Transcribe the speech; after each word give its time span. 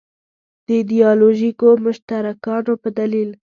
د 0.65 0.67
ایدیالوژیکو 0.77 1.67
مشترکاتو 1.85 2.73
په 2.83 2.89
دلیل. 2.97 3.29